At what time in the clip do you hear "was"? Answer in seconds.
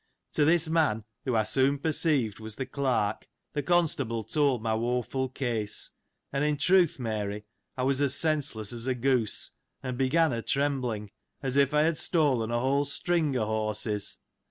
2.39-2.55, 7.83-8.01